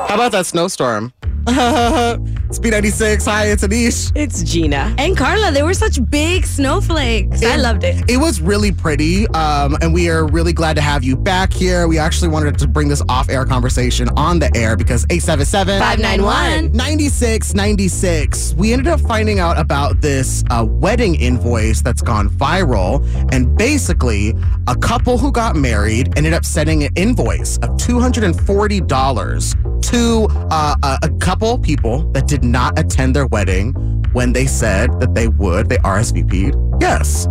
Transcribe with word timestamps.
How 0.00 0.14
about 0.14 0.32
that 0.32 0.46
snowstorm? 0.46 1.12
B96. 2.60 3.24
Hi, 3.24 3.46
it's 3.46 3.64
Anish. 3.64 4.12
It's 4.14 4.42
Gina. 4.42 4.94
And 4.98 5.16
Carla, 5.16 5.52
they 5.52 5.62
were 5.62 5.72
such 5.72 5.98
big 6.10 6.44
snowflakes. 6.44 7.42
I 7.42 7.56
loved 7.56 7.84
it. 7.84 8.10
It 8.10 8.18
was 8.18 8.40
really 8.40 8.72
pretty, 8.72 9.26
um, 9.28 9.78
and 9.80 9.94
we 9.94 10.10
are 10.10 10.26
really 10.26 10.52
glad 10.52 10.74
to 10.74 10.82
have 10.82 11.02
you 11.02 11.16
back 11.16 11.52
here. 11.52 11.88
We 11.88 11.98
actually 11.98 12.28
wanted 12.28 12.58
to 12.58 12.68
bring 12.68 12.88
this 12.88 13.02
off 13.08 13.30
air 13.30 13.46
conversation 13.46 14.08
on 14.16 14.38
the 14.38 14.54
air 14.54 14.76
because 14.76 15.06
877 15.10 15.80
591 15.80 16.72
9696. 16.72 18.54
We 18.54 18.72
ended 18.72 18.88
up 18.88 19.00
finding 19.00 19.38
out 19.38 19.58
about 19.58 20.00
this 20.00 20.44
uh, 20.50 20.66
wedding 20.68 21.14
invoice 21.14 21.80
that's 21.80 22.02
gone 22.02 22.28
viral. 22.28 23.02
And 23.32 23.56
basically, 23.56 24.34
a 24.66 24.76
couple 24.76 25.16
who 25.16 25.32
got 25.32 25.56
married 25.56 26.18
ended 26.18 26.34
up 26.34 26.44
sending 26.44 26.84
an 26.84 26.90
invoice 26.96 27.56
of 27.58 27.70
$240 27.78 29.80
to 29.82 30.26
uh, 30.50 30.74
a, 30.82 30.98
a 31.02 31.08
couple 31.30 31.56
people 31.58 32.02
that 32.10 32.26
did 32.26 32.42
not 32.42 32.76
attend 32.76 33.14
their 33.14 33.28
wedding 33.28 33.72
when 34.12 34.32
they 34.32 34.46
said 34.46 34.90
that 34.98 35.14
they 35.14 35.28
would. 35.28 35.68
They 35.68 35.76
RSVP'd. 35.76 36.82
Yes. 36.82 37.28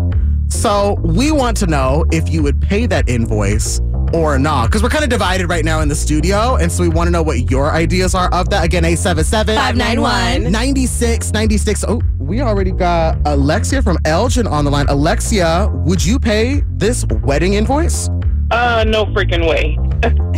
So 0.47 0.93
we 1.03 1.33
want 1.33 1.57
to 1.57 1.67
know 1.67 2.05
if 2.09 2.29
you 2.29 2.41
would 2.41 2.61
pay 2.61 2.85
that 2.85 3.09
invoice 3.09 3.81
or 4.13 4.39
not. 4.39 4.67
Because 4.67 4.81
we're 4.81 4.89
kind 4.89 5.03
of 5.03 5.09
divided 5.09 5.49
right 5.49 5.65
now 5.65 5.81
in 5.81 5.89
the 5.89 5.95
studio. 5.95 6.55
And 6.55 6.71
so 6.71 6.81
we 6.81 6.87
want 6.87 7.07
to 7.07 7.11
know 7.11 7.21
what 7.21 7.51
your 7.51 7.73
ideas 7.73 8.15
are 8.15 8.33
of 8.33 8.49
that. 8.51 8.63
Again, 8.63 8.85
877 8.85 9.57
591 9.57 10.49
9696. 10.49 11.83
Oh, 11.85 12.01
we 12.19 12.39
already 12.39 12.71
got 12.71 13.17
Alexia 13.25 13.81
from 13.81 13.97
Elgin 14.05 14.47
on 14.47 14.63
the 14.63 14.71
line. 14.71 14.85
Alexia, 14.87 15.69
would 15.73 16.05
you 16.05 16.17
pay 16.17 16.63
this 16.77 17.05
wedding 17.21 17.55
invoice? 17.55 18.07
Uh, 18.49 18.85
no 18.87 19.07
freaking 19.07 19.45
way. 19.45 19.77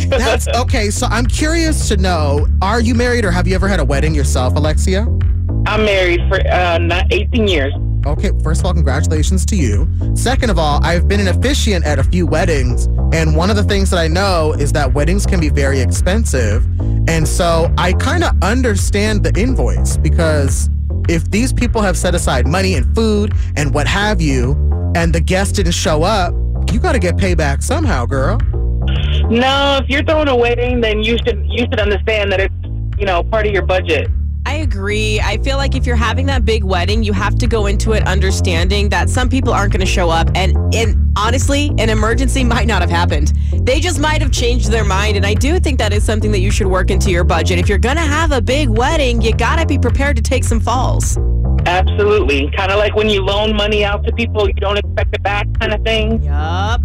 That's 0.08 0.48
okay. 0.48 0.90
So 0.90 1.06
I'm 1.06 1.26
curious 1.26 1.88
to 1.88 1.96
know 1.96 2.46
are 2.60 2.80
you 2.80 2.94
married 2.94 3.24
or 3.24 3.30
have 3.30 3.46
you 3.46 3.54
ever 3.54 3.68
had 3.68 3.80
a 3.80 3.84
wedding 3.84 4.14
yourself, 4.14 4.54
Alexia? 4.56 5.06
I'm 5.66 5.84
married 5.84 6.20
for 6.28 6.40
uh, 6.48 6.78
not 6.78 7.12
18 7.12 7.46
years. 7.46 7.72
Okay, 8.04 8.32
first 8.42 8.60
of 8.60 8.66
all, 8.66 8.74
congratulations 8.74 9.46
to 9.46 9.56
you. 9.56 9.88
Second 10.16 10.50
of 10.50 10.58
all, 10.58 10.84
I've 10.84 11.06
been 11.06 11.20
an 11.20 11.28
officiant 11.28 11.84
at 11.84 12.00
a 12.00 12.04
few 12.04 12.26
weddings, 12.26 12.86
and 13.12 13.36
one 13.36 13.48
of 13.48 13.54
the 13.54 13.62
things 13.62 13.90
that 13.90 13.98
I 13.98 14.08
know 14.08 14.54
is 14.58 14.72
that 14.72 14.92
weddings 14.92 15.24
can 15.24 15.38
be 15.38 15.48
very 15.48 15.78
expensive. 15.78 16.66
And 17.08 17.28
so 17.28 17.72
I 17.78 17.92
kind 17.92 18.24
of 18.24 18.32
understand 18.42 19.22
the 19.22 19.40
invoice 19.40 19.96
because 19.96 20.68
if 21.08 21.30
these 21.30 21.52
people 21.52 21.80
have 21.80 21.96
set 21.96 22.14
aside 22.14 22.46
money 22.46 22.74
and 22.74 22.92
food 22.94 23.34
and 23.56 23.72
what 23.72 23.86
have 23.86 24.20
you, 24.20 24.52
and 24.96 25.12
the 25.12 25.20
guest 25.20 25.54
didn't 25.54 25.72
show 25.72 26.02
up, 26.02 26.34
you 26.72 26.80
got 26.80 26.92
to 26.92 26.98
get 26.98 27.16
payback 27.16 27.62
somehow, 27.62 28.04
girl. 28.04 28.40
No, 29.32 29.78
if 29.82 29.88
you're 29.88 30.04
throwing 30.04 30.28
a 30.28 30.36
wedding, 30.36 30.82
then 30.82 31.02
you 31.02 31.16
should 31.24 31.42
you 31.46 31.60
should 31.60 31.80
understand 31.80 32.30
that 32.32 32.40
it's 32.40 32.54
you 32.98 33.06
know 33.06 33.22
part 33.22 33.46
of 33.46 33.52
your 33.52 33.64
budget. 33.64 34.10
I 34.44 34.56
agree. 34.56 35.20
I 35.20 35.38
feel 35.38 35.56
like 35.56 35.74
if 35.74 35.86
you're 35.86 35.96
having 35.96 36.26
that 36.26 36.44
big 36.44 36.64
wedding, 36.64 37.02
you 37.02 37.14
have 37.14 37.36
to 37.38 37.46
go 37.46 37.64
into 37.66 37.92
it 37.92 38.06
understanding 38.06 38.90
that 38.90 39.08
some 39.08 39.30
people 39.30 39.54
aren't 39.54 39.72
going 39.72 39.80
to 39.80 39.86
show 39.86 40.10
up. 40.10 40.28
And, 40.34 40.56
and 40.74 41.12
honestly, 41.16 41.70
an 41.78 41.88
emergency 41.88 42.42
might 42.42 42.66
not 42.66 42.82
have 42.82 42.90
happened. 42.90 43.32
They 43.52 43.78
just 43.80 44.00
might 44.00 44.20
have 44.20 44.32
changed 44.32 44.70
their 44.70 44.84
mind. 44.84 45.16
And 45.16 45.24
I 45.24 45.34
do 45.34 45.60
think 45.60 45.78
that 45.78 45.92
is 45.92 46.04
something 46.04 46.32
that 46.32 46.40
you 46.40 46.50
should 46.50 46.66
work 46.66 46.90
into 46.90 47.10
your 47.10 47.22
budget. 47.22 47.60
If 47.60 47.68
you're 47.68 47.78
going 47.78 47.96
to 47.96 48.02
have 48.02 48.32
a 48.32 48.42
big 48.42 48.68
wedding, 48.68 49.22
you 49.22 49.32
got 49.32 49.60
to 49.60 49.64
be 49.64 49.78
prepared 49.78 50.16
to 50.16 50.22
take 50.22 50.42
some 50.42 50.58
falls. 50.58 51.16
Absolutely, 51.64 52.50
kind 52.56 52.72
of 52.72 52.78
like 52.78 52.96
when 52.96 53.08
you 53.08 53.22
loan 53.22 53.54
money 53.56 53.84
out 53.84 54.04
to 54.04 54.12
people 54.12 54.48
you 54.48 54.54
don't 54.54 54.76
expect 54.76 55.14
it 55.14 55.22
back, 55.22 55.46
kind 55.60 55.72
of 55.72 55.80
thing. 55.84 56.20
Yup. 56.20 56.82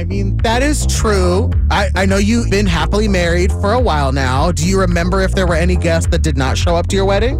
I 0.00 0.04
mean, 0.04 0.38
that 0.38 0.62
is 0.62 0.86
true. 0.86 1.50
I, 1.70 1.90
I 1.94 2.06
know 2.06 2.16
you've 2.16 2.50
been 2.50 2.64
happily 2.64 3.06
married 3.06 3.52
for 3.52 3.74
a 3.74 3.78
while 3.78 4.12
now. 4.12 4.50
Do 4.50 4.66
you 4.66 4.80
remember 4.80 5.20
if 5.20 5.34
there 5.34 5.46
were 5.46 5.56
any 5.56 5.76
guests 5.76 6.08
that 6.10 6.22
did 6.22 6.38
not 6.38 6.56
show 6.56 6.74
up 6.74 6.86
to 6.86 6.96
your 6.96 7.04
wedding? 7.04 7.36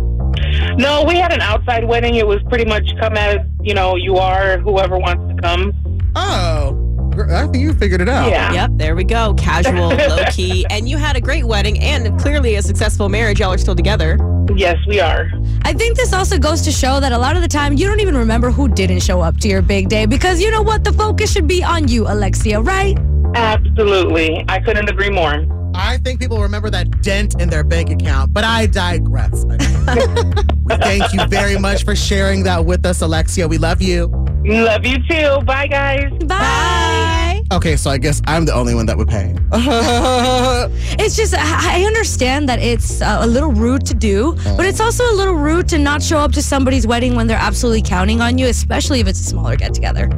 No, 0.76 1.02
we 1.02 1.16
had 1.16 1.32
an 1.32 1.40
outside 1.40 1.86
wedding. 1.86 2.16
It 2.16 2.26
was 2.26 2.42
pretty 2.50 2.66
much 2.66 2.86
come 3.00 3.16
as 3.16 3.38
you 3.62 3.72
know 3.72 3.96
you 3.96 4.18
are, 4.18 4.58
whoever 4.58 4.98
wants 4.98 5.34
to 5.34 5.40
come. 5.40 5.72
Oh, 6.14 6.76
I 7.32 7.46
think 7.46 7.62
you 7.64 7.72
figured 7.72 8.02
it 8.02 8.10
out. 8.10 8.28
Yeah. 8.28 8.52
Yep, 8.52 8.70
there 8.74 8.94
we 8.94 9.04
go. 9.04 9.32
Casual, 9.38 9.88
low 10.08 10.24
key. 10.30 10.66
And 10.68 10.86
you 10.86 10.98
had 10.98 11.16
a 11.16 11.20
great 11.22 11.46
wedding 11.46 11.78
and 11.80 12.20
clearly 12.20 12.56
a 12.56 12.62
successful 12.62 13.08
marriage. 13.08 13.40
Y'all 13.40 13.54
are 13.54 13.58
still 13.58 13.74
together. 13.74 14.18
Yes, 14.54 14.76
we 14.86 15.00
are. 15.00 15.30
I 15.62 15.72
think 15.72 15.96
this 15.96 16.12
also 16.12 16.38
goes 16.38 16.62
to 16.62 16.72
show 16.72 17.00
that 17.00 17.12
a 17.12 17.18
lot 17.18 17.36
of 17.36 17.42
the 17.42 17.48
time 17.48 17.74
you 17.74 17.86
don't 17.86 18.00
even 18.00 18.16
remember 18.16 18.50
who 18.50 18.68
didn't 18.68 19.00
show 19.00 19.20
up 19.20 19.38
to 19.38 19.48
your 19.48 19.62
big 19.62 19.88
day 19.88 20.06
because 20.06 20.40
you 20.40 20.50
know 20.50 20.62
what? 20.62 20.84
The 20.84 20.92
focus 20.92 21.32
should 21.32 21.46
be 21.46 21.62
on 21.62 21.88
you, 21.88 22.06
Alexia, 22.06 22.60
right? 22.60 22.98
Absolutely, 23.34 24.44
I 24.48 24.58
couldn't 24.60 24.88
agree 24.88 25.10
more. 25.10 25.44
I 25.74 25.98
think 25.98 26.20
people 26.20 26.42
remember 26.42 26.68
that 26.70 27.02
dent 27.02 27.40
in 27.40 27.48
their 27.48 27.62
bank 27.62 27.90
account, 27.90 28.32
but 28.32 28.42
I 28.42 28.66
digress. 28.66 29.44
I 29.44 29.56
mean, 29.56 30.34
we 30.64 30.76
thank 30.76 31.12
you 31.12 31.24
very 31.28 31.58
much 31.58 31.84
for 31.84 31.94
sharing 31.94 32.42
that 32.44 32.64
with 32.64 32.84
us, 32.84 33.02
Alexia. 33.02 33.46
We 33.46 33.58
love 33.58 33.80
you. 33.80 34.06
Love 34.44 34.84
you 34.84 34.98
too. 35.08 35.40
Bye, 35.44 35.68
guys. 35.68 36.10
Bye. 36.26 37.18
Okay, 37.52 37.76
so 37.76 37.90
I 37.90 37.98
guess 37.98 38.22
I'm 38.26 38.44
the 38.44 38.54
only 38.54 38.76
one 38.76 38.86
that 38.86 38.96
would 38.96 39.08
pay. 39.08 39.34
It's 41.02 41.16
just, 41.16 41.34
I 41.34 41.80
I 41.80 41.84
understand 41.84 42.48
that 42.48 42.58
it's 42.60 43.00
uh, 43.00 43.18
a 43.22 43.26
little 43.26 43.50
rude 43.50 43.86
to 43.86 43.94
do, 43.94 44.36
but 44.56 44.66
it's 44.66 44.80
also 44.80 45.04
a 45.10 45.14
little 45.14 45.34
rude 45.34 45.68
to 45.70 45.78
not 45.78 46.02
show 46.02 46.18
up 46.18 46.32
to 46.32 46.42
somebody's 46.42 46.86
wedding 46.86 47.14
when 47.16 47.26
they're 47.26 47.38
absolutely 47.38 47.82
counting 47.82 48.20
on 48.20 48.38
you, 48.38 48.46
especially 48.46 49.00
if 49.00 49.08
it's 49.08 49.20
a 49.20 49.24
smaller 49.24 49.56
get 49.56 49.72
together. 49.74 50.08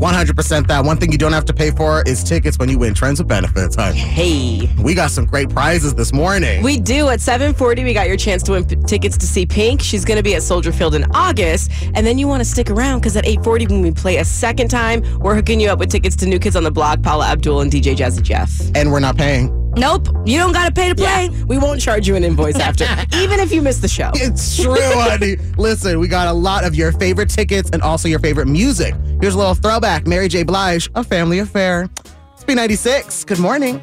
100% 0.00 0.66
that. 0.66 0.84
One 0.84 0.96
thing 0.96 1.12
you 1.12 1.18
don't 1.18 1.32
have 1.32 1.44
to 1.46 1.52
pay 1.52 1.70
for 1.70 2.02
is 2.06 2.24
tickets 2.24 2.58
when 2.58 2.68
you 2.70 2.78
win 2.78 2.94
Trends 2.94 3.20
with 3.20 3.28
Benefits. 3.28 3.76
Huh? 3.76 3.92
Hey. 3.92 4.68
We 4.82 4.94
got 4.94 5.10
some 5.10 5.26
great 5.26 5.50
prizes 5.50 5.94
this 5.94 6.12
morning. 6.12 6.62
We 6.62 6.78
do. 6.78 7.08
At 7.10 7.20
740, 7.20 7.84
we 7.84 7.92
got 7.92 8.08
your 8.08 8.16
chance 8.16 8.42
to 8.44 8.52
win 8.52 8.64
p- 8.64 8.76
tickets 8.86 9.18
to 9.18 9.26
see 9.26 9.44
Pink. 9.44 9.82
She's 9.82 10.04
going 10.04 10.16
to 10.16 10.22
be 10.22 10.34
at 10.34 10.42
Soldier 10.42 10.72
Field 10.72 10.94
in 10.94 11.04
August. 11.12 11.70
And 11.94 12.06
then 12.06 12.16
you 12.18 12.26
want 12.26 12.40
to 12.40 12.44
stick 12.46 12.70
around 12.70 13.00
because 13.00 13.16
at 13.16 13.26
840, 13.26 13.66
when 13.66 13.82
we 13.82 13.90
play 13.90 14.16
a 14.18 14.24
second 14.24 14.68
time, 14.68 15.02
we're 15.18 15.34
hooking 15.34 15.60
you 15.60 15.68
up 15.68 15.78
with 15.78 15.90
tickets 15.90 16.16
to 16.16 16.26
New 16.26 16.38
Kids 16.38 16.56
on 16.56 16.64
the 16.64 16.70
Block, 16.80 17.02
Paula 17.02 17.26
Abdul, 17.26 17.60
and 17.60 17.70
DJ 17.70 17.94
Jazzy 17.94 18.22
Jeff. 18.22 18.50
and 18.74 18.90
we're 18.90 19.00
not 19.00 19.14
paying. 19.14 19.54
Nope, 19.76 20.08
you 20.24 20.38
don't 20.38 20.52
got 20.52 20.64
to 20.64 20.72
pay 20.72 20.88
to 20.88 20.94
play. 20.94 21.28
Yeah, 21.30 21.44
we 21.44 21.58
won't 21.58 21.78
charge 21.78 22.08
you 22.08 22.16
an 22.16 22.24
invoice 22.24 22.56
after, 22.58 22.84
even 23.18 23.38
if 23.38 23.52
you 23.52 23.60
miss 23.60 23.80
the 23.80 23.86
show. 23.86 24.10
It's 24.14 24.56
true, 24.56 24.74
honey. 24.80 25.36
Listen, 25.58 26.00
we 26.00 26.08
got 26.08 26.26
a 26.28 26.32
lot 26.32 26.64
of 26.64 26.74
your 26.74 26.92
favorite 26.92 27.28
tickets 27.28 27.68
and 27.74 27.82
also 27.82 28.08
your 28.08 28.18
favorite 28.18 28.46
music. 28.46 28.94
Here's 29.20 29.34
a 29.34 29.38
little 29.38 29.54
throwback 29.54 30.06
Mary 30.06 30.28
J. 30.28 30.42
Blige, 30.42 30.88
A 30.94 31.04
Family 31.04 31.40
Affair. 31.40 31.90
It's 32.32 32.44
B96. 32.44 33.26
Good 33.26 33.40
morning. 33.40 33.82